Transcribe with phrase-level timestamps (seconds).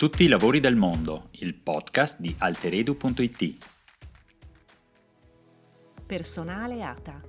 [0.00, 3.66] Tutti i lavori del mondo, il podcast di alteredu.it.
[6.06, 7.20] Personale ATA.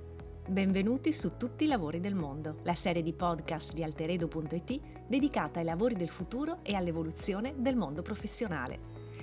[0.48, 5.66] Benvenuti su Tutti i lavori del mondo, la serie di podcast di alteredo.it dedicata ai
[5.66, 8.78] lavori del futuro e all'evoluzione del mondo professionale.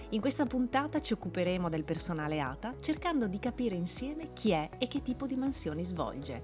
[0.10, 4.88] In questa puntata ci occuperemo del personale ATA cercando di capire insieme chi è e
[4.88, 6.44] che tipo di mansioni svolge.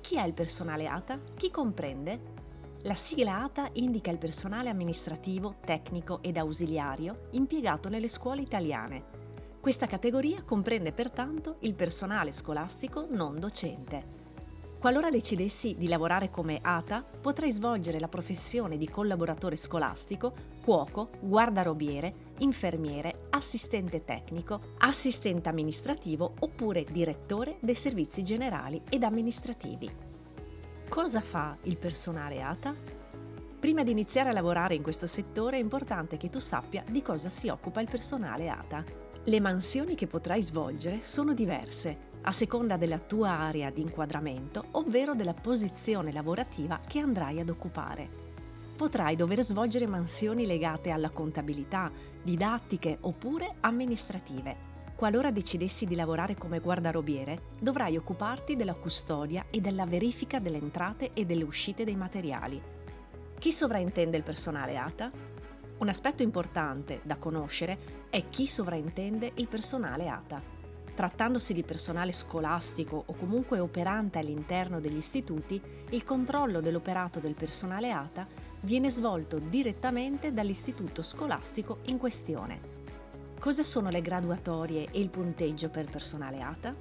[0.00, 1.20] Chi è il personale ATA?
[1.36, 2.48] Chi comprende?
[2.84, 9.18] La sigla ATA indica il personale amministrativo, tecnico ed ausiliario impiegato nelle scuole italiane.
[9.60, 14.18] Questa categoria comprende pertanto il personale scolastico non docente.
[14.78, 22.32] Qualora decidessi di lavorare come ATA, potrei svolgere la professione di collaboratore scolastico, cuoco, guardarobiere,
[22.38, 30.08] infermiere, assistente tecnico, assistente amministrativo oppure direttore dei servizi generali ed amministrativi.
[30.90, 32.74] Cosa fa il personale ATA?
[33.60, 37.28] Prima di iniziare a lavorare in questo settore è importante che tu sappia di cosa
[37.28, 38.84] si occupa il personale ATA.
[39.22, 45.14] Le mansioni che potrai svolgere sono diverse a seconda della tua area di inquadramento, ovvero
[45.14, 48.08] della posizione lavorativa che andrai ad occupare.
[48.74, 51.88] Potrai dover svolgere mansioni legate alla contabilità,
[52.20, 54.69] didattiche oppure amministrative
[55.00, 61.14] Qualora decidessi di lavorare come guardarobiere, dovrai occuparti della custodia e della verifica delle entrate
[61.14, 62.60] e delle uscite dei materiali.
[63.38, 65.10] Chi sovraintende il personale ATA?
[65.78, 70.42] Un aspetto importante da conoscere è chi sovraintende il personale ATA.
[70.94, 75.58] Trattandosi di personale scolastico o comunque operante all'interno degli istituti,
[75.92, 78.26] il controllo dell'operato del personale ATA
[78.60, 82.79] viene svolto direttamente dall'istituto scolastico in questione.
[83.40, 86.74] Cosa sono le graduatorie e il punteggio per personale ATA?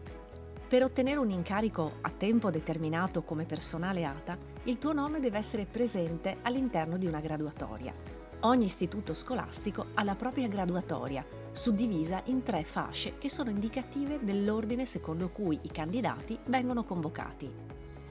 [0.67, 5.65] Per ottenere un incarico a tempo determinato come personale ATA, il tuo nome deve essere
[5.65, 7.95] presente all'interno di una graduatoria.
[8.41, 14.85] Ogni istituto scolastico ha la propria graduatoria, suddivisa in tre fasce che sono indicative dell'ordine
[14.85, 17.49] secondo cui i candidati vengono convocati.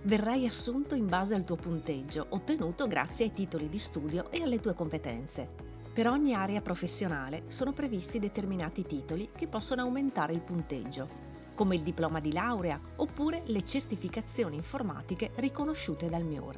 [0.04, 4.58] Verrai assunto in base al tuo punteggio, ottenuto grazie ai titoli di studio e alle
[4.58, 5.67] tue competenze.
[5.98, 11.08] Per ogni area professionale sono previsti determinati titoli che possono aumentare il punteggio,
[11.56, 16.56] come il diploma di laurea oppure le certificazioni informatiche riconosciute dal MIUR.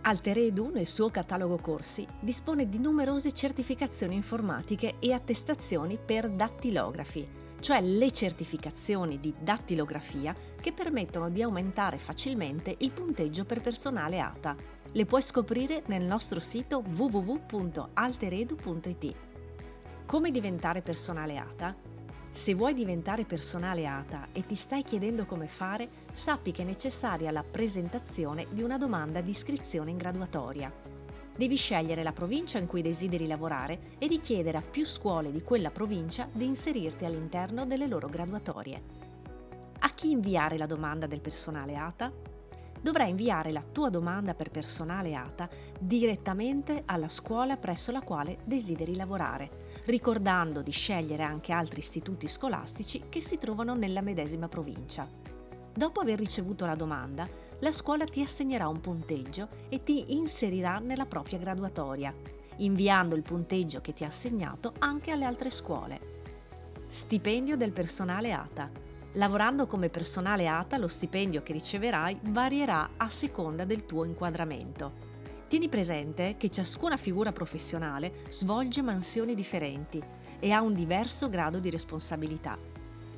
[0.00, 7.28] Alteredu, nel suo catalogo corsi, dispone di numerose certificazioni informatiche e attestazioni per dattilografi,
[7.60, 14.77] cioè le certificazioni di dattilografia che permettono di aumentare facilmente il punteggio per personale ATA
[14.92, 19.14] le puoi scoprire nel nostro sito www.alteredu.it.
[20.06, 21.76] Come diventare personale ATA?
[22.30, 27.30] Se vuoi diventare personale ATA e ti stai chiedendo come fare, sappi che è necessaria
[27.30, 30.72] la presentazione di una domanda di iscrizione in graduatoria.
[31.36, 35.70] Devi scegliere la provincia in cui desideri lavorare e richiedere a più scuole di quella
[35.70, 38.82] provincia di inserirti all'interno delle loro graduatorie.
[39.80, 42.37] A chi inviare la domanda del personale ATA?
[42.80, 48.96] Dovrai inviare la tua domanda per personale ATA direttamente alla scuola presso la quale desideri
[48.96, 55.08] lavorare, ricordando di scegliere anche altri istituti scolastici che si trovano nella medesima provincia.
[55.74, 57.28] Dopo aver ricevuto la domanda,
[57.60, 62.14] la scuola ti assegnerà un punteggio e ti inserirà nella propria graduatoria,
[62.58, 66.16] inviando il punteggio che ti ha assegnato anche alle altre scuole.
[66.86, 73.64] Stipendio del personale ATA Lavorando come personale ATA lo stipendio che riceverai varierà a seconda
[73.64, 75.06] del tuo inquadramento.
[75.48, 80.02] Tieni presente che ciascuna figura professionale svolge mansioni differenti
[80.38, 82.58] e ha un diverso grado di responsabilità.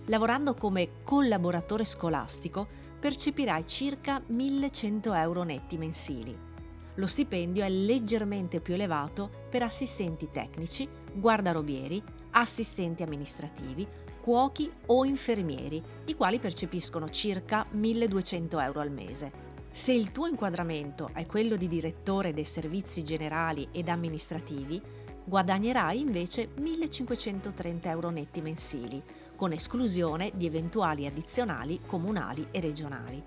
[0.07, 2.67] Lavorando come collaboratore scolastico
[3.01, 6.50] percepirai circa 1100 euro netti mensili.
[6.95, 12.03] Lo stipendio è leggermente più elevato per assistenti tecnici, guardarobieri,
[12.33, 13.87] assistenti amministrativi,
[14.21, 19.49] cuochi o infermieri, i quali percepiscono circa 1200 euro al mese.
[19.71, 24.83] Se il tuo inquadramento è quello di direttore dei servizi generali ed amministrativi,
[25.25, 29.01] guadagnerai invece 1530 euro netti mensili,
[29.37, 33.23] con esclusione di eventuali addizionali comunali e regionali.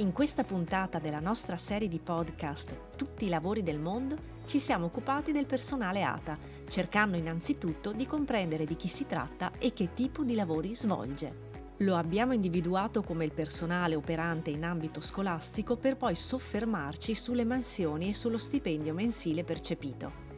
[0.00, 4.16] In questa puntata della nostra serie di podcast Tutti i lavori del mondo
[4.46, 9.74] ci siamo occupati del personale ATA, cercando innanzitutto di comprendere di chi si tratta e
[9.74, 11.48] che tipo di lavori svolge.
[11.80, 18.08] Lo abbiamo individuato come il personale operante in ambito scolastico per poi soffermarci sulle mansioni
[18.08, 20.29] e sullo stipendio mensile percepito.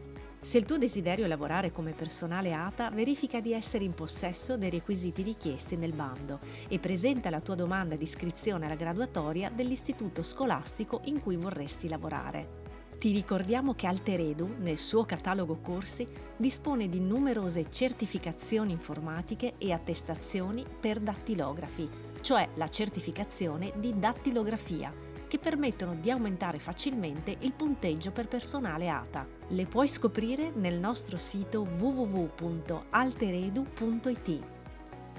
[0.45, 4.71] Se il tuo desiderio è lavorare come personale ATA, verifica di essere in possesso dei
[4.71, 11.03] requisiti richiesti nel bando e presenta la tua domanda di iscrizione alla graduatoria dell'istituto scolastico
[11.05, 12.61] in cui vorresti lavorare.
[12.99, 20.65] Ti ricordiamo che Alteredu, nel suo catalogo corsi, dispone di numerose certificazioni informatiche e attestazioni
[20.81, 21.89] per dattilografi,
[22.21, 24.93] cioè la certificazione di dattilografia,
[25.33, 29.27] che permettono di aumentare facilmente il punteggio per personale ATA.
[29.49, 34.41] Le puoi scoprire nel nostro sito www.alteredu.it.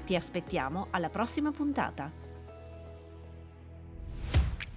[0.06, 2.12] Ti aspettiamo alla prossima puntata!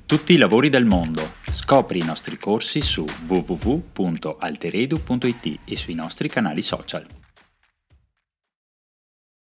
[0.06, 1.32] Tutti i lavori del mondo.
[1.52, 7.25] Scopri i nostri corsi su www.alteredu.it e sui nostri canali social.